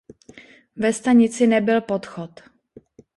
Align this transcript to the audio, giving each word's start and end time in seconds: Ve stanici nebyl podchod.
Ve 0.75 0.93
stanici 0.93 1.47
nebyl 1.47 1.81
podchod. 1.81 2.43